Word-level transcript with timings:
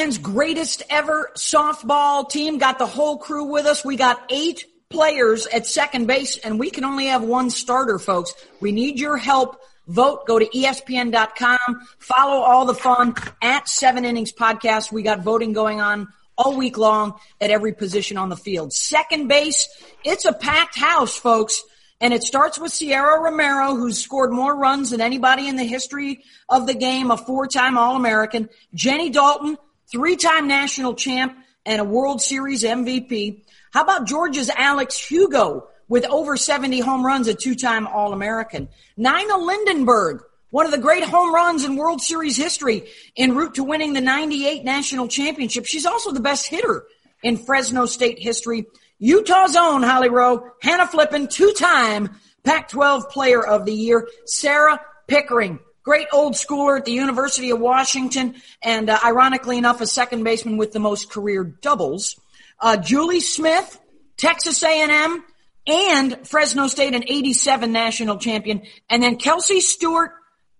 Greatest 0.00 0.82
ever 0.88 1.30
softball 1.36 2.28
team. 2.28 2.56
Got 2.58 2.78
the 2.78 2.86
whole 2.86 3.18
crew 3.18 3.44
with 3.44 3.66
us. 3.66 3.84
We 3.84 3.96
got 3.96 4.22
eight 4.30 4.64
players 4.88 5.46
at 5.46 5.66
second 5.66 6.06
base 6.06 6.38
and 6.38 6.58
we 6.58 6.70
can 6.70 6.84
only 6.84 7.06
have 7.06 7.22
one 7.22 7.50
starter, 7.50 7.98
folks. 7.98 8.34
We 8.60 8.72
need 8.72 8.98
your 8.98 9.18
help. 9.18 9.60
Vote. 9.86 10.26
Go 10.26 10.38
to 10.38 10.46
ESPN.com. 10.46 11.86
Follow 11.98 12.40
all 12.40 12.64
the 12.64 12.74
fun 12.74 13.14
at 13.42 13.68
Seven 13.68 14.04
Innings 14.04 14.32
Podcast. 14.32 14.90
We 14.90 15.02
got 15.02 15.20
voting 15.20 15.52
going 15.52 15.80
on 15.80 16.08
all 16.38 16.56
week 16.56 16.78
long 16.78 17.18
at 17.40 17.50
every 17.50 17.74
position 17.74 18.16
on 18.16 18.30
the 18.30 18.36
field. 18.36 18.72
Second 18.72 19.28
base, 19.28 19.68
it's 20.04 20.24
a 20.24 20.32
packed 20.32 20.78
house, 20.78 21.14
folks. 21.14 21.62
And 22.00 22.14
it 22.14 22.22
starts 22.22 22.58
with 22.58 22.72
Sierra 22.72 23.20
Romero, 23.20 23.76
who's 23.76 24.02
scored 24.02 24.32
more 24.32 24.56
runs 24.56 24.90
than 24.90 25.02
anybody 25.02 25.48
in 25.48 25.56
the 25.56 25.64
history 25.64 26.24
of 26.48 26.66
the 26.66 26.72
game, 26.72 27.10
a 27.10 27.18
four-time 27.18 27.76
All-American. 27.76 28.48
Jenny 28.72 29.10
Dalton, 29.10 29.58
three-time 29.90 30.46
national 30.46 30.94
champ 30.94 31.36
and 31.66 31.80
a 31.80 31.84
World 31.84 32.22
Series 32.22 32.62
MVP. 32.62 33.42
How 33.72 33.82
about 33.82 34.06
Georgia's 34.06 34.50
Alex 34.50 34.98
Hugo 34.98 35.68
with 35.88 36.04
over 36.06 36.36
70 36.36 36.80
home 36.80 37.04
runs, 37.04 37.28
a 37.28 37.34
two-time 37.34 37.86
All-American? 37.86 38.68
Nina 38.96 39.36
Lindenberg, 39.36 40.22
one 40.50 40.66
of 40.66 40.72
the 40.72 40.78
great 40.78 41.04
home 41.04 41.34
runs 41.34 41.64
in 41.64 41.76
World 41.76 42.00
Series 42.00 42.36
history 42.36 42.88
en 43.16 43.34
route 43.34 43.54
to 43.54 43.64
winning 43.64 43.92
the 43.92 44.00
98 44.00 44.64
national 44.64 45.08
championship. 45.08 45.66
She's 45.66 45.86
also 45.86 46.12
the 46.12 46.20
best 46.20 46.48
hitter 46.48 46.84
in 47.22 47.36
Fresno 47.36 47.86
State 47.86 48.18
history. 48.18 48.66
Utah's 48.98 49.56
own 49.56 49.82
Holly 49.82 50.08
Rowe, 50.08 50.50
Hannah 50.60 50.86
Flippen, 50.86 51.28
two-time 51.28 52.10
Pac-12 52.44 53.08
Player 53.10 53.44
of 53.44 53.64
the 53.64 53.72
Year, 53.72 54.08
Sarah 54.26 54.80
Pickering, 55.06 55.58
great 55.82 56.08
old 56.12 56.34
schooler 56.34 56.78
at 56.78 56.84
the 56.84 56.92
University 56.92 57.50
of 57.50 57.58
Washington, 57.58 58.34
and 58.62 58.90
uh, 58.90 58.98
ironically 59.04 59.58
enough, 59.58 59.80
a 59.80 59.86
second 59.86 60.24
baseman 60.24 60.56
with 60.56 60.72
the 60.72 60.80
most 60.80 61.10
career 61.10 61.44
doubles. 61.44 62.18
Uh, 62.60 62.76
Julie 62.76 63.20
Smith, 63.20 63.80
Texas 64.16 64.62
A&M, 64.62 65.24
and 65.66 66.26
Fresno 66.26 66.66
State, 66.66 66.94
an 66.94 67.04
87 67.06 67.72
national 67.72 68.18
champion, 68.18 68.62
and 68.88 69.02
then 69.02 69.16
Kelsey 69.16 69.60
Stewart, 69.60 70.12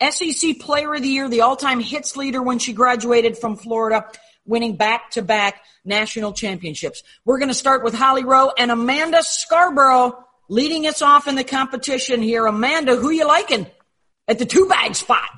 SEC 0.09 0.59
Player 0.61 0.95
of 0.95 1.03
the 1.03 1.09
Year, 1.09 1.29
the 1.29 1.43
all-time 1.43 1.81
hits 1.81 2.17
leader 2.17 2.43
when 2.43 2.59
she 2.59 2.73
graduated 2.73 3.37
from 3.37 3.57
Florida 3.57 4.07
winning 4.47 4.77
back-to-back 4.77 5.63
national 5.85 6.33
championships. 6.33 7.03
We're 7.27 7.39
going 7.39 7.49
to 7.49 7.55
start 7.55 7.85
with 7.85 7.95
Holly 7.95 8.25
Rowe 8.25 8.53
and 8.57 8.71
Amanda 8.71 9.23
Scarborough 9.23 10.25
leading 10.49 10.87
us 10.87 11.03
off 11.03 11.29
in 11.29 11.37
the 11.37 11.45
competition 11.45 12.23
here. 12.23 12.47
Amanda, 12.47 12.97
who 12.97 13.11
you 13.11 13.27
liking 13.27 13.67
at 14.31 14.39
the 14.39 14.47
two 14.47 14.67
bag 14.67 14.95
spot? 14.95 15.29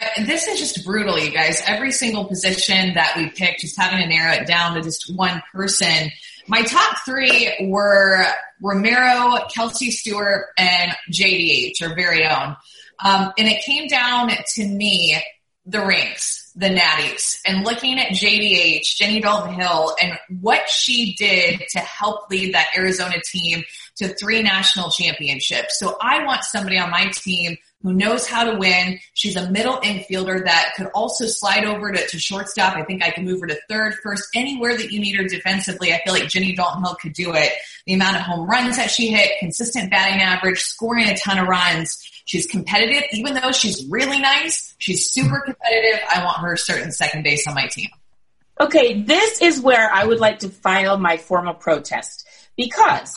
Uh, 0.00 0.24
this 0.24 0.48
is 0.48 0.58
just 0.58 0.84
brutal, 0.84 1.18
you 1.18 1.30
guys. 1.30 1.62
Every 1.66 1.92
single 1.92 2.24
position 2.24 2.94
that 2.94 3.14
we 3.16 3.28
picked, 3.28 3.60
just 3.60 3.78
having 3.78 4.00
to 4.00 4.06
narrow 4.08 4.32
it 4.32 4.46
down 4.46 4.74
to 4.74 4.82
just 4.82 5.14
one 5.14 5.42
person. 5.52 6.10
My 6.48 6.62
top 6.62 6.96
three 7.04 7.68
were 7.68 8.24
Romero, 8.60 9.38
Kelsey 9.54 9.90
Stewart, 9.90 10.46
and 10.58 10.92
JDH, 11.12 11.82
our 11.82 11.94
very 11.94 12.26
own. 12.26 12.56
Um, 13.04 13.32
and 13.38 13.46
it 13.46 13.62
came 13.62 13.86
down 13.86 14.30
to 14.54 14.66
me, 14.66 15.22
the 15.66 15.80
ranks 15.80 16.42
the 16.54 16.68
Natties 16.68 17.38
and 17.46 17.64
looking 17.64 17.98
at 17.98 18.08
JDH, 18.08 18.96
Jenny 18.96 19.20
Dalton 19.20 19.54
Hill, 19.54 19.94
and 20.02 20.18
what 20.40 20.68
she 20.68 21.14
did 21.14 21.62
to 21.70 21.78
help 21.78 22.30
lead 22.30 22.54
that 22.54 22.68
Arizona 22.76 23.16
team 23.24 23.64
to 23.96 24.08
three 24.08 24.42
national 24.42 24.90
championships. 24.90 25.78
So 25.78 25.96
I 26.00 26.24
want 26.24 26.44
somebody 26.44 26.78
on 26.78 26.90
my 26.90 27.06
team 27.12 27.56
who 27.82 27.92
knows 27.92 28.26
how 28.26 28.44
to 28.44 28.56
win. 28.56 28.98
She's 29.14 29.36
a 29.36 29.50
middle 29.50 29.78
infielder 29.78 30.44
that 30.44 30.72
could 30.76 30.88
also 30.94 31.26
slide 31.26 31.64
over 31.64 31.92
to, 31.92 32.06
to 32.06 32.18
shortstop. 32.18 32.76
I 32.76 32.84
think 32.84 33.02
I 33.02 33.10
can 33.10 33.24
move 33.24 33.40
her 33.40 33.46
to 33.46 33.58
third, 33.68 33.94
first, 34.02 34.28
anywhere 34.34 34.76
that 34.76 34.92
you 34.92 35.00
need 35.00 35.16
her 35.16 35.24
defensively. 35.24 35.92
I 35.92 36.00
feel 36.04 36.12
like 36.12 36.28
Jenny 36.28 36.54
Dalton 36.54 36.82
Hill 36.82 36.96
could 37.00 37.12
do 37.12 37.34
it. 37.34 37.52
The 37.86 37.94
amount 37.94 38.16
of 38.16 38.22
home 38.22 38.48
runs 38.48 38.76
that 38.76 38.90
she 38.90 39.08
hit, 39.08 39.38
consistent 39.40 39.90
batting 39.90 40.20
average, 40.20 40.60
scoring 40.60 41.08
a 41.08 41.16
ton 41.16 41.38
of 41.38 41.48
runs. 41.48 42.08
She's 42.24 42.46
competitive, 42.46 43.02
even 43.12 43.34
though 43.34 43.50
she's 43.50 43.84
really 43.88 44.20
nice. 44.20 44.74
She's 44.78 45.10
super 45.10 45.40
competitive. 45.40 46.00
I 46.14 46.24
want 46.24 46.38
her 46.38 46.56
starting 46.56 46.92
second 46.92 47.24
base 47.24 47.46
on 47.48 47.54
my 47.54 47.66
team. 47.66 47.88
Okay, 48.60 49.02
this 49.02 49.42
is 49.42 49.60
where 49.60 49.90
I 49.92 50.04
would 50.04 50.20
like 50.20 50.40
to 50.40 50.48
file 50.48 50.98
my 50.98 51.16
formal 51.16 51.54
protest 51.54 52.28
because 52.56 53.16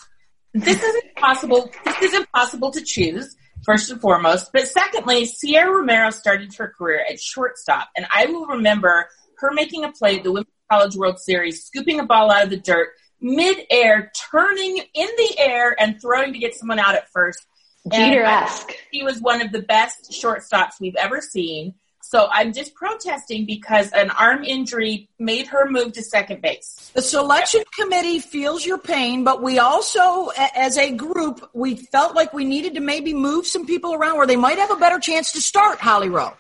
this 0.56 0.82
is 0.82 1.04
impossible. 1.04 1.70
This 1.84 2.02
is 2.02 2.14
impossible 2.16 2.72
to 2.72 2.82
choose 2.82 3.36
first 3.66 3.92
and 3.92 4.00
foremost. 4.00 4.52
But 4.54 4.68
secondly, 4.68 5.26
Sierra 5.26 5.72
Romero 5.72 6.12
started 6.12 6.54
her 6.56 6.74
career 6.78 7.04
at 7.10 7.20
shortstop, 7.20 7.90
and 7.98 8.06
I 8.14 8.28
will 8.28 8.46
remember 8.46 9.10
her 9.40 9.52
making 9.52 9.84
a 9.84 9.92
play 9.92 10.18
at 10.18 10.24
the 10.24 10.32
Women's 10.32 10.48
College 10.72 10.96
World 10.96 11.20
Series, 11.20 11.66
scooping 11.66 12.00
a 12.00 12.06
ball 12.06 12.32
out 12.32 12.44
of 12.44 12.50
the 12.50 12.58
dirt 12.58 12.90
mid-air, 13.22 14.12
turning 14.32 14.78
in 14.78 15.08
the 15.18 15.36
air 15.40 15.76
and 15.80 16.00
throwing 16.02 16.34
to 16.34 16.40
get 16.40 16.54
someone 16.54 16.80
out 16.80 16.96
at 16.96 17.10
first. 17.10 17.46
Jeter-esque. 17.92 18.72
He 18.92 19.04
was 19.04 19.20
one 19.20 19.42
of 19.42 19.52
the 19.52 19.62
best 19.62 20.12
shortstops 20.12 20.80
we've 20.80 20.96
ever 20.96 21.22
seen. 21.22 21.76
So 22.08 22.28
I'm 22.32 22.54
just 22.54 22.76
protesting 22.76 23.46
because 23.46 23.92
an 23.92 24.12
arm 24.12 24.44
injury 24.44 25.10
made 25.18 25.48
her 25.48 25.68
move 25.70 25.94
to 25.94 26.04
second 26.04 26.40
base. 26.42 26.92
The 26.94 27.02
selection 27.02 27.64
committee 27.80 28.20
feels 28.20 28.64
your 28.64 28.78
pain, 28.78 29.24
but 29.24 29.42
we 29.42 29.58
also, 29.58 30.28
as 30.56 30.78
a 30.78 30.92
group, 30.92 31.50
we 31.54 31.76
felt 31.76 32.16
like 32.16 32.32
we 32.32 32.46
needed 32.46 32.76
to 32.76 32.80
maybe 32.80 33.14
move 33.14 33.48
some 33.48 33.66
people 33.66 33.96
around 33.96 34.18
where 34.18 34.28
they 34.28 34.36
might 34.36 34.60
have 34.60 34.70
a 34.70 34.76
better 34.76 35.00
chance 35.00 35.32
to 35.32 35.42
start 35.42 35.80
Holly 35.80 36.10
Rowe. 36.10 36.34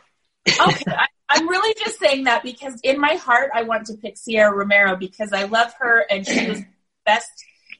Okay. 0.67 0.83
I, 0.87 1.07
I'm 1.29 1.49
really 1.49 1.75
just 1.83 1.97
saying 1.97 2.25
that 2.25 2.43
because 2.43 2.79
in 2.83 2.99
my 2.99 3.15
heart, 3.15 3.49
I 3.55 3.63
want 3.63 3.87
to 3.87 3.95
pick 3.95 4.17
Sierra 4.17 4.55
Romero 4.55 4.95
because 4.95 5.33
I 5.33 5.45
love 5.45 5.73
her 5.79 6.05
and 6.07 6.25
she 6.27 6.47
was 6.47 6.61
best 7.07 7.27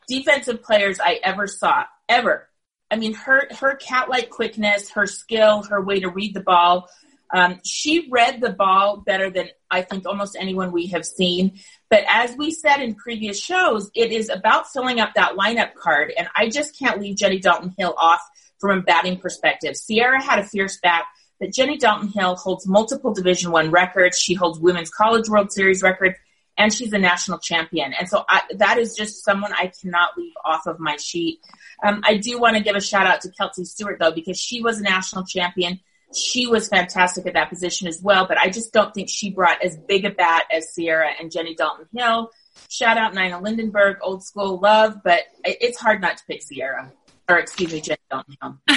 defensive 0.07 0.63
players 0.63 0.99
I 0.99 1.19
ever 1.23 1.45
saw, 1.45 1.83
ever. 2.09 2.49
I 2.89 2.95
mean, 2.95 3.13
her, 3.13 3.47
her 3.59 3.75
cat-like 3.75 4.31
quickness, 4.31 4.89
her 4.91 5.05
skill, 5.05 5.61
her 5.63 5.81
way 5.81 5.99
to 5.99 6.09
read 6.09 6.33
the 6.33 6.41
ball, 6.41 6.89
um, 7.33 7.59
she 7.63 8.07
read 8.11 8.41
the 8.41 8.51
ball 8.51 8.97
better 8.97 9.29
than 9.29 9.49
I 9.69 9.81
think 9.81 10.05
almost 10.05 10.37
anyone 10.39 10.71
we 10.71 10.87
have 10.87 11.05
seen. 11.05 11.59
But 11.89 12.03
as 12.07 12.35
we 12.37 12.51
said 12.51 12.81
in 12.81 12.95
previous 12.95 13.39
shows, 13.39 13.89
it 13.95 14.11
is 14.11 14.29
about 14.29 14.71
filling 14.71 14.99
up 14.99 15.15
that 15.15 15.35
lineup 15.35 15.73
card. 15.75 16.13
And 16.17 16.27
I 16.35 16.49
just 16.49 16.77
can't 16.77 16.99
leave 17.01 17.17
Jenny 17.17 17.39
Dalton 17.39 17.73
Hill 17.77 17.95
off 17.97 18.21
from 18.59 18.79
a 18.79 18.81
batting 18.81 19.17
perspective. 19.19 19.75
Sierra 19.75 20.21
had 20.21 20.39
a 20.39 20.43
fierce 20.43 20.77
bat, 20.81 21.05
but 21.39 21.51
Jenny 21.51 21.77
Dalton 21.77 22.09
Hill 22.09 22.35
holds 22.35 22.67
multiple 22.67 23.13
Division 23.13 23.51
One 23.51 23.71
records. 23.71 24.17
She 24.17 24.33
holds 24.33 24.59
Women's 24.59 24.89
College 24.89 25.27
World 25.27 25.51
Series 25.51 25.81
records, 25.81 26.15
and 26.57 26.73
she's 26.73 26.93
a 26.93 26.97
national 26.97 27.39
champion. 27.39 27.93
And 27.93 28.07
so 28.07 28.23
I, 28.29 28.43
that 28.57 28.77
is 28.77 28.95
just 28.95 29.25
someone 29.25 29.51
I 29.51 29.71
cannot 29.81 30.17
leave 30.17 30.33
off 30.45 30.67
of 30.67 30.79
my 30.79 30.95
sheet. 30.95 31.39
Um, 31.83 32.01
I 32.05 32.17
do 32.17 32.39
want 32.39 32.55
to 32.55 32.63
give 32.63 32.75
a 32.75 32.81
shout 32.81 33.07
out 33.07 33.21
to 33.21 33.31
Kelsey 33.31 33.65
Stewart 33.65 33.97
though, 33.99 34.13
because 34.13 34.39
she 34.39 34.61
was 34.61 34.79
a 34.79 34.83
national 34.83 35.25
champion 35.25 35.81
she 36.13 36.47
was 36.47 36.67
fantastic 36.67 37.25
at 37.27 37.33
that 37.33 37.49
position 37.49 37.87
as 37.87 38.01
well, 38.01 38.25
but 38.27 38.37
I 38.37 38.49
just 38.49 38.73
don't 38.73 38.93
think 38.93 39.09
she 39.09 39.31
brought 39.31 39.63
as 39.63 39.77
big 39.77 40.05
a 40.05 40.11
bat 40.11 40.43
as 40.51 40.73
Sierra 40.73 41.11
and 41.19 41.31
Jenny 41.31 41.55
Dalton 41.55 41.87
Hill. 41.95 42.29
Shout 42.69 42.97
out 42.97 43.13
Nina 43.13 43.39
Lindenberg, 43.41 43.97
old 44.01 44.23
school 44.23 44.59
love, 44.59 44.97
but 45.03 45.21
it's 45.43 45.79
hard 45.79 46.01
not 46.01 46.17
to 46.17 46.23
pick 46.25 46.41
Sierra. 46.41 46.91
Or 47.27 47.37
excuse 47.39 47.73
me, 47.73 47.81
Jenny 47.81 47.99
Dalton 48.09 48.35
Hill. 48.41 48.57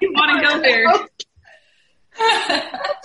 you 0.00 0.12
want 0.12 0.38
to 0.38 0.46
go 0.46 0.60
there? 0.60 0.86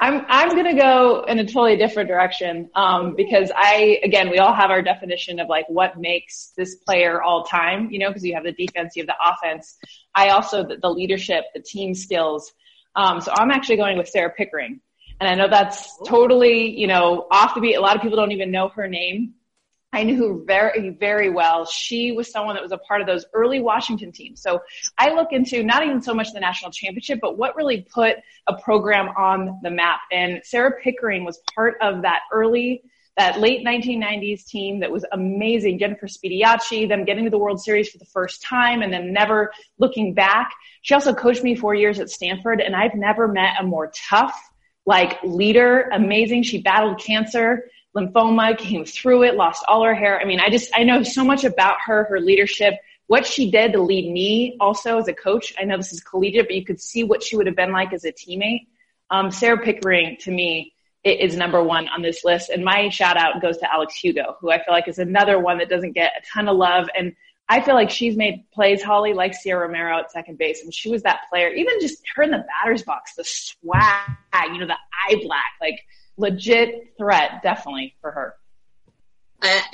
I'm 0.00 0.24
I'm 0.28 0.48
gonna 0.50 0.76
go 0.76 1.24
in 1.24 1.38
a 1.38 1.44
totally 1.44 1.76
different 1.76 2.08
direction 2.08 2.70
um, 2.74 3.14
because 3.16 3.50
I 3.54 4.00
again 4.02 4.30
we 4.30 4.38
all 4.38 4.54
have 4.54 4.70
our 4.70 4.82
definition 4.82 5.40
of 5.40 5.48
like 5.48 5.66
what 5.68 5.98
makes 5.98 6.52
this 6.56 6.76
player 6.76 7.22
all 7.22 7.44
time, 7.44 7.90
you 7.90 7.98
know, 7.98 8.08
because 8.08 8.24
you 8.24 8.34
have 8.34 8.44
the 8.44 8.52
defense, 8.52 8.96
you 8.96 9.02
have 9.02 9.08
the 9.08 9.48
offense. 9.48 9.76
I 10.14 10.28
also 10.30 10.66
the, 10.66 10.76
the 10.76 10.90
leadership, 10.90 11.44
the 11.54 11.60
team 11.60 11.94
skills. 11.94 12.52
Um, 12.96 13.20
so 13.20 13.32
I'm 13.36 13.50
actually 13.50 13.76
going 13.76 13.98
with 13.98 14.08
Sarah 14.08 14.32
Pickering, 14.36 14.80
and 15.20 15.28
I 15.28 15.34
know 15.34 15.48
that's 15.48 15.96
totally 16.06 16.70
you 16.78 16.86
know 16.86 17.26
off 17.30 17.54
the 17.54 17.60
beat. 17.60 17.74
A 17.74 17.80
lot 17.80 17.96
of 17.96 18.02
people 18.02 18.16
don't 18.16 18.32
even 18.32 18.50
know 18.50 18.68
her 18.68 18.88
name, 18.88 19.34
I 19.94 20.02
knew 20.02 20.28
her 20.28 20.44
very, 20.44 20.90
very 20.90 21.30
well. 21.30 21.64
She 21.64 22.12
was 22.12 22.30
someone 22.30 22.56
that 22.56 22.62
was 22.62 22.72
a 22.72 22.78
part 22.78 23.00
of 23.00 23.06
those 23.06 23.24
early 23.32 23.60
Washington 23.60 24.10
teams. 24.10 24.42
So 24.42 24.60
I 24.98 25.14
look 25.14 25.28
into 25.32 25.62
not 25.62 25.84
even 25.84 26.02
so 26.02 26.12
much 26.12 26.32
the 26.32 26.40
national 26.40 26.72
championship, 26.72 27.20
but 27.22 27.38
what 27.38 27.54
really 27.54 27.86
put 27.92 28.16
a 28.46 28.54
program 28.54 29.08
on 29.16 29.60
the 29.62 29.70
map. 29.70 30.00
And 30.10 30.40
Sarah 30.44 30.72
Pickering 30.82 31.24
was 31.24 31.38
part 31.54 31.76
of 31.80 32.02
that 32.02 32.22
early, 32.32 32.82
that 33.16 33.38
late 33.38 33.64
1990s 33.64 34.44
team 34.46 34.80
that 34.80 34.90
was 34.90 35.04
amazing. 35.12 35.78
Jennifer 35.78 36.08
Spediacci, 36.08 36.88
them 36.88 37.04
getting 37.04 37.24
to 37.24 37.30
the 37.30 37.38
World 37.38 37.60
Series 37.62 37.88
for 37.88 37.98
the 37.98 38.04
first 38.06 38.42
time 38.42 38.82
and 38.82 38.92
then 38.92 39.12
never 39.12 39.52
looking 39.78 40.12
back. 40.12 40.50
She 40.82 40.94
also 40.94 41.14
coached 41.14 41.44
me 41.44 41.54
four 41.54 41.74
years 41.74 42.00
at 42.00 42.10
Stanford 42.10 42.60
and 42.60 42.74
I've 42.74 42.94
never 42.94 43.28
met 43.28 43.54
a 43.60 43.62
more 43.62 43.92
tough, 44.10 44.36
like 44.86 45.22
leader, 45.22 45.88
amazing. 45.92 46.42
She 46.42 46.60
battled 46.60 47.00
cancer 47.00 47.70
lymphoma, 47.96 48.56
came 48.58 48.84
through 48.84 49.22
it, 49.24 49.36
lost 49.36 49.64
all 49.68 49.84
her 49.84 49.94
hair. 49.94 50.20
I 50.20 50.24
mean, 50.24 50.40
I 50.40 50.50
just, 50.50 50.70
I 50.74 50.82
know 50.82 51.02
so 51.02 51.24
much 51.24 51.44
about 51.44 51.76
her, 51.86 52.04
her 52.04 52.20
leadership, 52.20 52.74
what 53.06 53.26
she 53.26 53.50
did 53.50 53.72
to 53.72 53.82
lead 53.82 54.10
me 54.10 54.56
also 54.60 54.98
as 54.98 55.08
a 55.08 55.12
coach. 55.12 55.54
I 55.58 55.64
know 55.64 55.76
this 55.76 55.92
is 55.92 56.00
collegiate, 56.00 56.46
but 56.48 56.56
you 56.56 56.64
could 56.64 56.80
see 56.80 57.04
what 57.04 57.22
she 57.22 57.36
would 57.36 57.46
have 57.46 57.56
been 57.56 57.72
like 57.72 57.92
as 57.92 58.04
a 58.04 58.12
teammate. 58.12 58.66
Um, 59.10 59.30
Sarah 59.30 59.58
Pickering, 59.58 60.16
to 60.20 60.30
me, 60.30 60.74
is 61.04 61.36
number 61.36 61.62
one 61.62 61.86
on 61.88 62.00
this 62.00 62.24
list. 62.24 62.48
And 62.48 62.64
my 62.64 62.88
shout 62.88 63.16
out 63.16 63.42
goes 63.42 63.58
to 63.58 63.72
Alex 63.72 63.94
Hugo, 63.94 64.36
who 64.40 64.50
I 64.50 64.56
feel 64.56 64.72
like 64.72 64.88
is 64.88 64.98
another 64.98 65.38
one 65.38 65.58
that 65.58 65.68
doesn't 65.68 65.92
get 65.92 66.12
a 66.18 66.22
ton 66.32 66.48
of 66.48 66.56
love. 66.56 66.88
And 66.96 67.14
I 67.46 67.60
feel 67.60 67.74
like 67.74 67.90
she's 67.90 68.16
made 68.16 68.46
plays, 68.52 68.82
Holly, 68.82 69.12
like 69.12 69.34
Sierra 69.34 69.66
Romero 69.66 69.98
at 69.98 70.10
second 70.10 70.38
base. 70.38 70.62
And 70.62 70.72
she 70.72 70.90
was 70.90 71.02
that 71.02 71.20
player, 71.28 71.50
even 71.50 71.78
just 71.80 72.02
her 72.14 72.22
in 72.22 72.30
the 72.30 72.44
batter's 72.48 72.82
box, 72.82 73.14
the 73.16 73.24
swag, 73.24 73.84
you 74.50 74.58
know, 74.58 74.66
the 74.66 74.78
eye 75.08 75.20
black, 75.22 75.52
like 75.60 75.78
legit 76.16 76.94
threat, 76.98 77.42
definitely 77.42 77.94
for 78.00 78.10
her. 78.10 78.34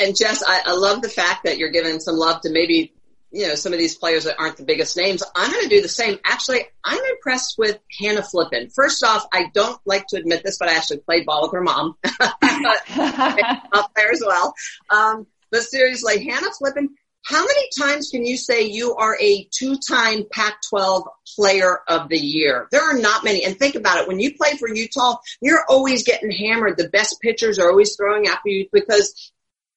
And 0.00 0.16
Jess, 0.16 0.42
I, 0.44 0.62
I 0.66 0.72
love 0.74 1.00
the 1.00 1.08
fact 1.08 1.44
that 1.44 1.58
you're 1.58 1.70
giving 1.70 2.00
some 2.00 2.16
love 2.16 2.40
to 2.42 2.50
maybe 2.50 2.92
you 3.32 3.46
know, 3.46 3.54
some 3.54 3.72
of 3.72 3.78
these 3.78 3.94
players 3.94 4.24
that 4.24 4.36
aren't 4.38 4.56
the 4.56 4.64
biggest 4.64 4.96
names. 4.96 5.22
I'm 5.36 5.50
going 5.52 5.62
to 5.62 5.68
do 5.68 5.80
the 5.80 5.88
same. 5.88 6.18
Actually, 6.24 6.64
I'm 6.84 7.00
impressed 7.12 7.56
with 7.58 7.78
Hannah 8.00 8.22
Flippen. 8.22 8.72
First 8.74 9.04
off, 9.04 9.26
I 9.32 9.46
don't 9.54 9.80
like 9.84 10.06
to 10.08 10.16
admit 10.16 10.42
this, 10.42 10.58
but 10.58 10.68
I 10.68 10.74
actually 10.74 10.98
played 10.98 11.26
ball 11.26 11.42
with 11.42 11.52
her 11.52 11.60
mom. 11.60 11.96
up 12.02 13.92
there 13.94 14.10
as 14.10 14.22
well. 14.24 14.54
Um, 14.90 15.26
but 15.52 15.62
seriously, 15.62 16.28
Hannah 16.28 16.50
Flippen, 16.60 16.88
how 17.22 17.44
many 17.44 17.68
times 17.78 18.10
can 18.10 18.24
you 18.24 18.36
say 18.36 18.62
you 18.62 18.94
are 18.96 19.16
a 19.20 19.46
two-time 19.50 20.24
Pac-12 20.30 21.04
player 21.36 21.80
of 21.86 22.08
the 22.08 22.18
year? 22.18 22.66
There 22.70 22.82
are 22.82 22.98
not 22.98 23.24
many. 23.24 23.44
And 23.44 23.58
think 23.58 23.74
about 23.74 23.98
it. 23.98 24.08
When 24.08 24.20
you 24.20 24.34
play 24.36 24.56
for 24.56 24.68
Utah, 24.68 25.16
you're 25.40 25.64
always 25.68 26.02
getting 26.02 26.30
hammered. 26.30 26.76
The 26.76 26.88
best 26.88 27.20
pitchers 27.20 27.58
are 27.58 27.70
always 27.70 27.94
throwing 27.96 28.26
after 28.26 28.48
you 28.48 28.66
because 28.72 29.32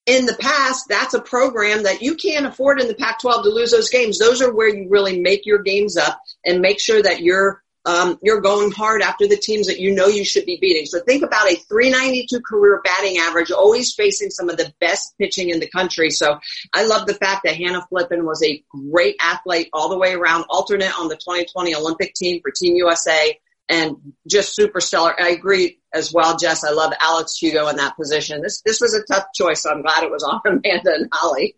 in 0.05 0.25
the 0.25 0.35
past, 0.35 0.85
that's 0.89 1.13
a 1.13 1.21
program 1.21 1.83
that 1.83 2.01
you 2.01 2.15
can't 2.15 2.45
afford 2.45 2.81
in 2.81 2.87
the 2.87 2.95
Pac-12 2.95 3.43
to 3.43 3.49
lose 3.49 3.71
those 3.71 3.89
games. 3.89 4.19
Those 4.19 4.41
are 4.41 4.53
where 4.53 4.67
you 4.67 4.89
really 4.89 5.19
make 5.19 5.45
your 5.45 5.59
games 5.59 5.95
up 5.95 6.19
and 6.45 6.61
make 6.61 6.79
sure 6.79 7.01
that 7.01 7.21
you're 7.21 7.62
um, 7.85 8.17
you're 8.21 8.41
going 8.41 8.71
hard 8.71 9.01
after 9.01 9.27
the 9.27 9.37
teams 9.37 9.67
that 9.67 9.79
you 9.79 9.93
know 9.93 10.07
you 10.07 10.23
should 10.23 10.45
be 10.45 10.57
beating. 10.59 10.85
So 10.85 10.99
think 11.01 11.23
about 11.23 11.51
a 11.51 11.55
392 11.55 12.41
career 12.41 12.81
batting 12.83 13.17
average, 13.17 13.51
always 13.51 13.93
facing 13.93 14.29
some 14.29 14.49
of 14.49 14.57
the 14.57 14.73
best 14.79 15.17
pitching 15.17 15.49
in 15.49 15.59
the 15.59 15.69
country. 15.69 16.09
So 16.09 16.39
I 16.73 16.85
love 16.85 17.07
the 17.07 17.13
fact 17.13 17.41
that 17.43 17.55
Hannah 17.55 17.85
Flippen 17.91 18.23
was 18.23 18.41
a 18.43 18.63
great 18.91 19.17
athlete 19.19 19.69
all 19.73 19.89
the 19.89 19.97
way 19.97 20.13
around, 20.13 20.45
alternate 20.49 20.97
on 20.97 21.09
the 21.09 21.15
2020 21.15 21.75
Olympic 21.75 22.13
team 22.13 22.41
for 22.41 22.51
Team 22.51 22.75
USA 22.75 23.37
and 23.69 23.97
just 24.27 24.55
super 24.55 24.79
stellar. 24.79 25.19
I 25.19 25.29
agree 25.29 25.79
as 25.93 26.11
well, 26.11 26.37
Jess. 26.37 26.63
I 26.63 26.71
love 26.71 26.91
Alex 26.99 27.37
Hugo 27.37 27.67
in 27.67 27.75
that 27.77 27.95
position. 27.95 28.41
This 28.41 28.61
this 28.61 28.81
was 28.81 28.93
a 28.93 29.03
tough 29.03 29.25
choice, 29.35 29.61
so 29.63 29.71
I'm 29.71 29.81
glad 29.81 30.03
it 30.03 30.11
was 30.11 30.23
on 30.23 30.41
Amanda 30.45 30.93
and 30.93 31.09
Holly. 31.11 31.55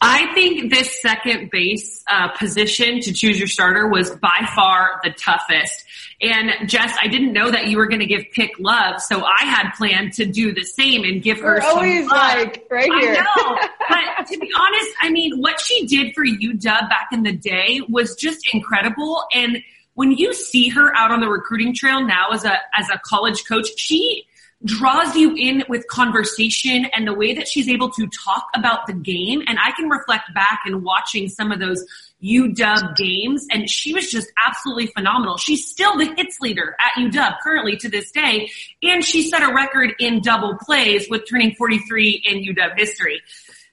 I 0.00 0.32
think 0.34 0.72
this 0.72 1.00
second 1.00 1.50
base 1.50 2.02
uh, 2.08 2.28
position 2.36 3.00
to 3.00 3.12
choose 3.12 3.38
your 3.38 3.48
starter 3.48 3.88
was 3.88 4.10
by 4.10 4.48
far 4.54 5.00
the 5.04 5.10
toughest. 5.10 5.84
And 6.20 6.68
Jess, 6.68 6.96
I 7.00 7.08
didn't 7.08 7.32
know 7.32 7.50
that 7.50 7.66
you 7.66 7.76
were 7.78 7.86
going 7.86 8.00
to 8.00 8.06
give 8.06 8.24
Pick 8.32 8.52
love, 8.58 9.00
so 9.00 9.24
I 9.24 9.44
had 9.44 9.70
planned 9.72 10.12
to 10.14 10.24
do 10.24 10.52
the 10.52 10.64
same 10.64 11.04
and 11.04 11.22
give 11.22 11.40
her 11.40 11.54
We're 11.54 11.60
some 11.60 11.76
always 11.76 12.06
love. 12.06 12.34
like 12.36 12.66
right 12.70 12.90
here. 13.00 13.16
I 13.18 13.42
know, 13.42 13.58
but 13.88 14.26
to 14.28 14.38
be 14.38 14.50
honest, 14.58 14.90
I 15.02 15.10
mean, 15.10 15.40
what 15.40 15.60
she 15.60 15.86
did 15.86 16.14
for 16.14 16.24
UW 16.24 16.62
back 16.62 17.08
in 17.12 17.22
the 17.22 17.32
day 17.32 17.80
was 17.88 18.14
just 18.14 18.48
incredible 18.54 19.22
and 19.34 19.58
when 19.94 20.12
you 20.12 20.32
see 20.32 20.68
her 20.70 20.94
out 20.96 21.10
on 21.10 21.20
the 21.20 21.28
recruiting 21.28 21.74
trail 21.74 22.04
now 22.04 22.30
as 22.30 22.44
a 22.44 22.56
as 22.76 22.88
a 22.88 23.00
college 23.04 23.44
coach, 23.46 23.68
she 23.76 24.26
draws 24.64 25.16
you 25.16 25.34
in 25.34 25.64
with 25.68 25.86
conversation 25.88 26.86
and 26.94 27.06
the 27.06 27.14
way 27.14 27.34
that 27.34 27.48
she's 27.48 27.68
able 27.68 27.90
to 27.90 28.06
talk 28.08 28.46
about 28.54 28.86
the 28.86 28.92
game. 28.92 29.42
And 29.46 29.58
I 29.58 29.72
can 29.72 29.88
reflect 29.88 30.32
back 30.34 30.60
and 30.64 30.84
watching 30.84 31.28
some 31.28 31.50
of 31.50 31.58
those 31.58 31.84
UW 32.22 32.94
games 32.96 33.46
and 33.50 33.68
she 33.68 33.92
was 33.92 34.08
just 34.10 34.30
absolutely 34.46 34.86
phenomenal. 34.86 35.36
She's 35.36 35.66
still 35.66 35.98
the 35.98 36.14
hits 36.16 36.38
leader 36.40 36.76
at 36.78 36.92
UW 37.02 37.36
currently 37.42 37.76
to 37.78 37.88
this 37.88 38.12
day. 38.12 38.50
And 38.82 39.04
she 39.04 39.28
set 39.28 39.42
a 39.42 39.52
record 39.52 39.94
in 39.98 40.20
double 40.20 40.56
plays 40.58 41.08
with 41.10 41.28
turning 41.28 41.54
43 41.56 42.22
in 42.24 42.54
UW 42.54 42.78
history. 42.78 43.20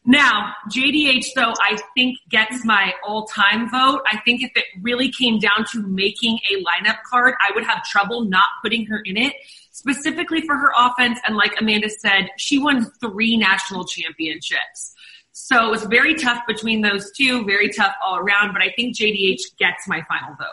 Now, 0.05 0.53
JDH 0.71 1.27
though, 1.35 1.53
I 1.61 1.77
think 1.93 2.17
gets 2.29 2.65
my 2.65 2.93
all-time 3.05 3.69
vote. 3.69 4.01
I 4.11 4.17
think 4.25 4.41
if 4.41 4.51
it 4.55 4.65
really 4.81 5.11
came 5.11 5.39
down 5.39 5.65
to 5.71 5.85
making 5.85 6.39
a 6.49 6.63
lineup 6.63 6.97
card, 7.09 7.35
I 7.41 7.51
would 7.53 7.65
have 7.65 7.83
trouble 7.83 8.23
not 8.25 8.45
putting 8.63 8.85
her 8.85 9.01
in 9.05 9.17
it, 9.17 9.33
specifically 9.71 10.41
for 10.41 10.55
her 10.55 10.71
offense. 10.77 11.19
And 11.27 11.35
like 11.35 11.53
Amanda 11.59 11.89
said, 11.89 12.29
she 12.37 12.57
won 12.57 12.89
three 13.01 13.37
national 13.37 13.85
championships. 13.85 14.95
So 15.31 15.67
it 15.67 15.71
was 15.71 15.83
very 15.83 16.15
tough 16.15 16.43
between 16.47 16.81
those 16.81 17.11
two, 17.11 17.45
very 17.45 17.69
tough 17.69 17.93
all 18.03 18.17
around, 18.17 18.53
but 18.53 18.61
I 18.61 18.71
think 18.75 18.95
JDH 18.95 19.57
gets 19.57 19.87
my 19.87 20.03
final 20.07 20.35
vote. 20.35 20.47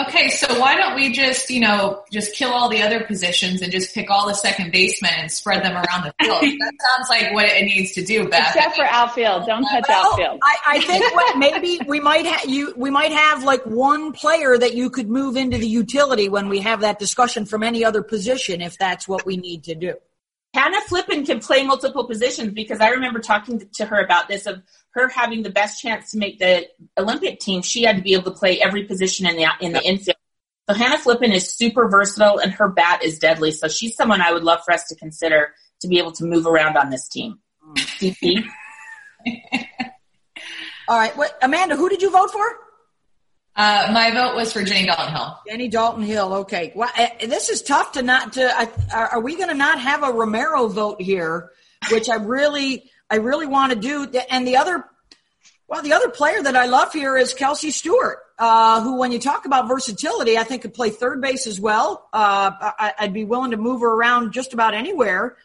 Okay, 0.00 0.30
so 0.30 0.58
why 0.58 0.74
don't 0.74 0.94
we 0.94 1.12
just, 1.12 1.50
you 1.50 1.60
know, 1.60 2.02
just 2.10 2.34
kill 2.34 2.50
all 2.50 2.70
the 2.70 2.80
other 2.80 3.04
positions 3.04 3.60
and 3.60 3.70
just 3.70 3.94
pick 3.94 4.10
all 4.10 4.26
the 4.26 4.32
second 4.34 4.72
basemen 4.72 5.12
and 5.18 5.30
spread 5.30 5.62
them 5.62 5.74
around 5.74 6.04
the 6.04 6.14
field? 6.24 6.40
that 6.40 6.72
sounds 6.96 7.10
like 7.10 7.34
what 7.34 7.44
it 7.44 7.64
needs 7.64 7.92
to 7.92 8.02
do, 8.02 8.26
Beth. 8.26 8.54
Except 8.54 8.76
for 8.76 8.84
outfield. 8.84 9.44
Don't 9.46 9.64
touch 9.64 9.84
Well, 9.86 10.12
outfield. 10.12 10.40
I, 10.42 10.56
I 10.66 10.80
think 10.80 11.14
what 11.14 11.36
maybe 11.36 11.78
we 11.86 12.00
might 12.00 12.24
have 12.24 12.48
you 12.48 12.72
we 12.74 12.88
might 12.88 13.12
have 13.12 13.44
like 13.44 13.64
one 13.66 14.12
player 14.12 14.56
that 14.56 14.74
you 14.74 14.88
could 14.88 15.10
move 15.10 15.36
into 15.36 15.58
the 15.58 15.68
utility 15.68 16.30
when 16.30 16.48
we 16.48 16.60
have 16.60 16.80
that 16.80 16.98
discussion 16.98 17.44
from 17.44 17.62
any 17.62 17.84
other 17.84 18.02
position 18.02 18.62
if 18.62 18.78
that's 18.78 19.06
what 19.06 19.26
we 19.26 19.36
need 19.36 19.64
to 19.64 19.74
do. 19.74 19.94
Hannah 20.54 20.80
Flippen 20.88 21.24
can 21.24 21.40
play 21.40 21.64
multiple 21.64 22.04
positions 22.06 22.52
because 22.52 22.80
I 22.80 22.90
remember 22.90 23.20
talking 23.20 23.62
to 23.74 23.86
her 23.86 24.00
about 24.00 24.28
this 24.28 24.46
of 24.46 24.62
her 24.90 25.08
having 25.08 25.42
the 25.42 25.50
best 25.50 25.80
chance 25.80 26.10
to 26.10 26.18
make 26.18 26.38
the 26.38 26.68
Olympic 26.98 27.40
team. 27.40 27.62
She 27.62 27.84
had 27.84 27.96
to 27.96 28.02
be 28.02 28.12
able 28.12 28.30
to 28.32 28.38
play 28.38 28.60
every 28.60 28.84
position 28.84 29.26
in 29.26 29.36
the 29.36 29.46
in 29.60 29.72
the 29.72 29.82
infield. 29.82 30.16
So 30.68 30.76
Hannah 30.76 30.98
Flippen 30.98 31.32
is 31.32 31.48
super 31.54 31.88
versatile 31.88 32.38
and 32.38 32.52
her 32.52 32.68
bat 32.68 33.02
is 33.02 33.18
deadly. 33.18 33.50
So 33.50 33.68
she's 33.68 33.96
someone 33.96 34.20
I 34.20 34.32
would 34.32 34.44
love 34.44 34.60
for 34.64 34.72
us 34.72 34.86
to 34.88 34.94
consider 34.94 35.54
to 35.80 35.88
be 35.88 35.98
able 35.98 36.12
to 36.12 36.24
move 36.24 36.46
around 36.46 36.76
on 36.76 36.90
this 36.90 37.08
team. 37.08 37.38
Mm. 37.66 38.14
CP. 38.16 38.44
All 40.88 40.98
right, 40.98 41.16
what, 41.16 41.38
Amanda, 41.42 41.76
who 41.76 41.88
did 41.88 42.02
you 42.02 42.10
vote 42.10 42.30
for? 42.30 42.44
Uh, 43.54 43.90
my 43.92 44.10
vote 44.10 44.34
was 44.34 44.52
for 44.52 44.62
Jenny 44.62 44.86
Dalton 44.86 45.12
Hill. 45.12 45.38
Jenny 45.46 45.68
Dalton 45.68 46.02
Hill. 46.02 46.34
Okay, 46.34 46.72
well, 46.74 46.90
uh, 46.96 47.08
this 47.26 47.50
is 47.50 47.60
tough 47.62 47.92
to 47.92 48.02
not 48.02 48.32
to. 48.34 48.70
Are 48.94 49.20
we 49.20 49.36
going 49.36 49.48
to 49.48 49.54
not 49.54 49.78
have 49.78 50.02
a 50.02 50.10
Romero 50.10 50.68
vote 50.68 51.02
here? 51.02 51.50
Which 51.90 52.08
I 52.08 52.14
really, 52.14 52.90
I 53.10 53.16
really 53.16 53.46
want 53.46 53.72
to 53.72 53.78
do. 53.78 54.06
And 54.30 54.46
the 54.46 54.56
other, 54.56 54.84
well, 55.68 55.82
the 55.82 55.92
other 55.92 56.08
player 56.08 56.42
that 56.42 56.56
I 56.56 56.66
love 56.66 56.92
here 56.92 57.16
is 57.16 57.34
Kelsey 57.34 57.72
Stewart, 57.72 58.18
uh, 58.38 58.80
who, 58.82 58.96
when 58.96 59.10
you 59.12 59.18
talk 59.18 59.46
about 59.46 59.68
versatility, 59.68 60.38
I 60.38 60.44
think 60.44 60.62
could 60.62 60.74
play 60.74 60.90
third 60.90 61.20
base 61.20 61.46
as 61.46 61.60
well. 61.60 62.08
Uh, 62.12 62.52
I, 62.60 62.94
I'd 63.00 63.12
be 63.12 63.24
willing 63.24 63.50
to 63.50 63.56
move 63.56 63.80
her 63.80 63.88
around 63.88 64.32
just 64.32 64.54
about 64.54 64.74
anywhere. 64.74 65.36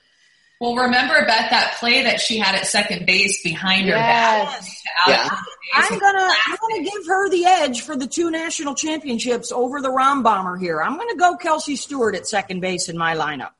Well, 0.60 0.76
remember 0.76 1.14
Beth 1.26 1.50
that 1.52 1.76
play 1.80 2.02
that 2.04 2.20
she 2.20 2.38
had 2.40 2.56
at 2.56 2.66
second 2.66 3.06
base 3.06 3.44
behind 3.44 3.84
her 3.90 3.96
Yes. 3.96 4.82
back. 5.06 5.08
Yeah. 5.08 5.30
I'm 5.76 6.00
gonna 6.00 6.28
I'm 6.48 6.58
gonna 6.60 6.84
give 6.84 7.06
her 7.08 7.30
the 7.30 7.46
edge 7.46 7.82
for 7.82 7.96
the 7.96 8.08
two 8.08 8.32
national 8.32 8.74
championships 8.74 9.52
over 9.52 9.82
the 9.82 9.92
Rom 9.92 10.24
Bomber 10.24 10.58
here. 10.58 10.82
I'm 10.82 10.98
gonna 10.98 11.16
go 11.16 11.38
Kelsey 11.38 11.76
Stewart 11.76 12.16
at 12.16 12.28
second 12.28 12.62
base 12.62 12.90
in 12.90 12.98
my 12.98 13.16
lineup. 13.16 13.52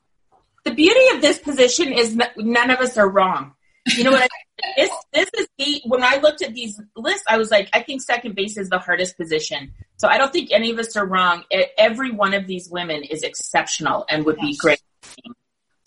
the 0.64 0.74
beauty 0.74 1.14
of 1.14 1.22
this 1.22 1.38
position 1.38 1.92
is 1.92 2.16
that 2.16 2.36
none 2.36 2.70
of 2.70 2.80
us 2.80 2.98
are 2.98 3.08
wrong. 3.08 3.54
You 3.96 4.04
know 4.04 4.10
what? 4.10 4.22
I 4.22 4.28
this 4.76 4.90
this 5.12 5.30
is 5.38 5.48
the 5.56 5.80
when 5.86 6.02
I 6.02 6.16
looked 6.16 6.42
at 6.42 6.52
these 6.52 6.80
lists, 6.96 7.24
I 7.28 7.38
was 7.38 7.50
like, 7.52 7.68
I 7.72 7.80
think 7.82 8.02
second 8.02 8.34
base 8.34 8.56
is 8.58 8.68
the 8.70 8.78
hardest 8.80 9.16
position. 9.16 9.72
So 9.98 10.08
I 10.08 10.18
don't 10.18 10.32
think 10.32 10.50
any 10.50 10.72
of 10.72 10.78
us 10.80 10.96
are 10.96 11.06
wrong. 11.06 11.44
Every 11.78 12.10
one 12.10 12.34
of 12.34 12.48
these 12.48 12.68
women 12.68 13.04
is 13.04 13.22
exceptional 13.22 14.04
and 14.10 14.24
would 14.26 14.38
be 14.38 14.56
great. 14.56 14.80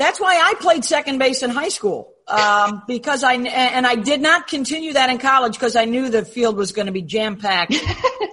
That's 0.01 0.19
why 0.19 0.35
I 0.35 0.55
played 0.55 0.83
second 0.83 1.19
base 1.19 1.43
in 1.43 1.51
high 1.51 1.69
school 1.69 2.15
um, 2.27 2.81
because 2.87 3.23
I 3.23 3.33
and 3.33 3.85
I 3.85 3.93
did 3.93 4.19
not 4.19 4.47
continue 4.47 4.93
that 4.93 5.11
in 5.11 5.19
college 5.19 5.53
because 5.53 5.75
I 5.75 5.85
knew 5.85 6.09
the 6.09 6.25
field 6.25 6.57
was 6.57 6.71
going 6.71 6.87
to 6.87 6.91
be 6.91 7.03
jam 7.03 7.37
packed 7.37 7.75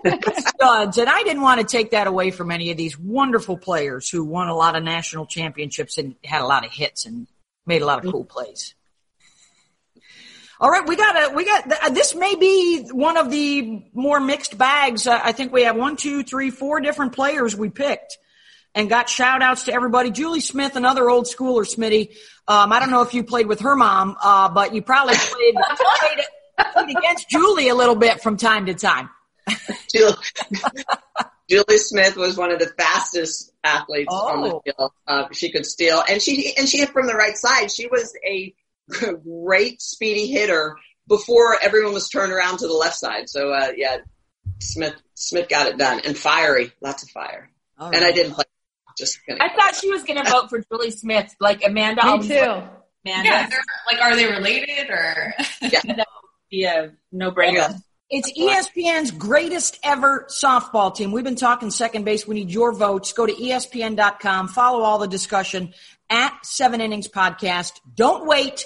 with 0.03 0.47
studs, 0.49 0.97
and 0.97 1.11
I 1.11 1.23
didn't 1.25 1.43
want 1.43 1.61
to 1.61 1.67
take 1.67 1.91
that 1.91 2.07
away 2.07 2.31
from 2.31 2.51
any 2.51 2.71
of 2.71 2.79
these 2.79 2.99
wonderful 2.99 3.59
players 3.59 4.09
who 4.09 4.25
won 4.25 4.49
a 4.49 4.55
lot 4.55 4.77
of 4.77 4.83
national 4.83 5.27
championships 5.27 5.99
and 5.99 6.15
had 6.25 6.41
a 6.41 6.47
lot 6.47 6.65
of 6.65 6.73
hits 6.73 7.05
and 7.05 7.27
made 7.67 7.83
a 7.83 7.85
lot 7.85 8.03
of 8.03 8.11
cool 8.11 8.25
plays. 8.25 8.75
All 10.61 10.71
right, 10.71 10.89
we 10.89 10.97
got 10.97 11.33
a 11.33 11.35
we 11.35 11.45
got 11.45 11.71
uh, 11.71 11.91
this 11.91 12.15
may 12.15 12.35
be 12.35 12.89
one 12.93 13.19
of 13.19 13.31
the 13.31 13.85
more 13.93 14.21
mixed 14.21 14.57
bags. 14.57 15.07
I 15.07 15.33
think 15.33 15.53
we 15.53 15.65
have 15.65 15.77
one, 15.77 15.97
two, 15.97 16.23
three, 16.23 16.49
four 16.49 16.81
different 16.81 17.13
players 17.13 17.55
we 17.55 17.69
picked 17.69 18.17
and 18.79 18.89
got 18.89 19.09
shout 19.09 19.43
outs 19.43 19.65
to 19.65 19.73
everybody. 19.73 20.11
Julie 20.13 20.41
Smith, 20.41 20.77
another 20.77 21.11
old 21.11 21.27
schooler, 21.27 21.67
Smitty. 21.67 22.11
Um, 22.47 22.73
I 22.73 22.79
don't 22.79 22.91
know 22.91 23.03
if 23.03 23.13
you 23.13 23.25
played 23.25 23.47
with 23.49 23.61
her 23.61 23.75
mom, 23.75 24.17
uh, 24.23 24.49
but 24.51 24.73
you 24.75 24.83
probably 24.83 25.17
played, 25.17 25.55
played, 25.77 26.73
played 26.73 26.97
against 26.97 27.29
Julie 27.29 27.69
a 27.69 27.75
little 27.75 27.97
bit 27.97 28.23
from 28.23 28.37
time 28.37 28.67
to 28.67 28.75
time. 28.75 29.11
Julie, 29.93 30.15
Julie 31.51 31.79
Smith 31.79 32.17
was 32.17 32.37
one 32.37 32.53
of 32.53 32.59
the 32.59 32.69
fastest 32.79 33.53
athletes 33.65 34.13
on 34.13 34.45
Oh. 34.45 34.63
the 34.65 34.73
field. 34.73 34.93
Uh, 35.07 35.25
she 35.33 35.51
could 35.51 35.67
steal, 35.67 36.03
and 36.09 36.23
she 36.23 36.55
and 36.57 36.69
she 36.69 36.79
hit 36.79 36.91
from 36.91 37.07
the 37.07 37.15
right 37.15 37.37
side. 37.37 37.73
She 37.73 37.87
was 37.89 38.15
a 38.25 38.55
great 39.25 39.83
speedy 39.83 40.27
hitter 40.29 40.77
before 41.09 41.57
everyone 41.61 41.95
was 41.95 42.09
turned 42.09 42.33
around 42.33 42.59
to 42.59 42.67
the 42.69 42.75
left 42.75 42.97
side. 42.97 43.29
So 43.29 43.51
uh, 43.53 43.73
yeah, 43.77 43.99
Smith 44.61 44.95
Smith 45.15 45.49
got 45.49 45.67
it 45.67 45.79
done, 45.79 46.01
and 46.05 46.17
fiery, 46.17 46.73
lots 46.81 47.03
of 47.03 47.09
fire. 47.11 47.51
and 47.79 48.05
I 48.05 48.13
didn't 48.13 48.33
play. 48.35 48.45
Just 48.99 49.25
kidding. 49.25 49.41
I 49.41 49.55
thought 49.55 49.77
she 49.77 49.91
was 49.91 50.03
going 50.03 50.23
to 50.23 50.31
vote 50.31 50.51
for 50.51 50.63
Julie 50.71 50.91
Smith, 50.91 51.35
like 51.41 51.63
Amanda. 51.65 52.05
Me 52.05 52.11
always 52.11 52.29
too. 52.29 52.35
Amanda. 52.35 52.69
Yeah, 53.07 53.49
like, 53.87 54.03
are 54.03 54.17
they 54.17 54.27
related 54.27 54.91
or? 54.91 55.35
Yeah, 56.51 56.89
no 57.13 57.31
brainer. 57.31 57.81
It's 58.11 58.33
ESPN's 58.39 59.11
greatest 59.11 59.79
ever 59.85 60.27
softball 60.31 60.95
team. 60.95 61.13
We've 61.13 61.25
been 61.25 61.37
talking 61.37 61.71
second 61.71 62.05
base. 62.05 62.27
We 62.27 62.37
need 62.37 62.51
your 62.51 62.73
votes. 62.73 63.13
Go 63.13 63.27
to 63.27 63.33
ESPN.com. 63.33 64.49
Follow 64.49 64.83
all 64.83 64.99
the 64.99 65.07
discussion 65.07 65.75
at 66.09 66.35
Seven 66.45 66.81
Innings 66.81 67.09
Podcast. 67.09 67.81
Don't 67.95 68.27
wait. 68.27 68.65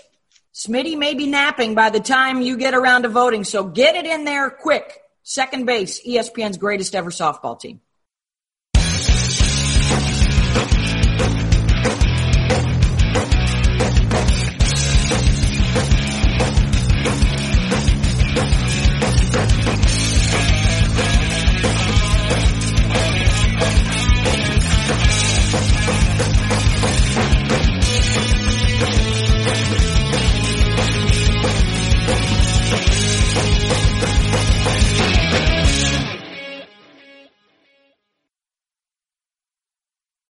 Smitty 0.55 0.97
may 0.97 1.15
be 1.15 1.27
napping 1.27 1.75
by 1.75 1.91
the 1.91 1.99
time 1.99 2.41
you 2.41 2.57
get 2.57 2.75
around 2.75 3.03
to 3.03 3.09
voting, 3.09 3.43
so 3.43 3.65
get 3.65 3.97
it 3.97 4.07
in 4.07 4.25
there 4.25 4.49
quick. 4.49 5.01
Second 5.25 5.67
base, 5.67 6.07
ESPN's 6.07 6.59
greatest 6.59 6.95
ever 6.95 7.11
softball 7.11 7.59
team. 7.59 7.81